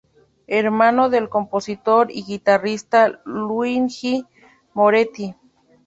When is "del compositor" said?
1.11-2.07